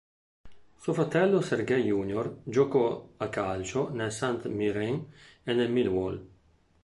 [0.79, 2.37] Suo fratello Sergei Jr.
[2.41, 4.45] giocò a calcio nel St.
[4.47, 5.05] Mirren
[5.43, 6.27] e nel Millwall.